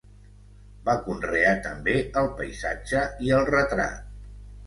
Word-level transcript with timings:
Va 0.87 0.93
conrear 1.07 1.51
també 1.67 1.93
el 2.23 2.31
paisatge 2.41 3.03
i 3.27 3.31
el 3.41 3.47
retrat. 3.53 4.01